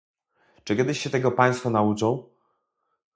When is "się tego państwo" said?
0.99-1.69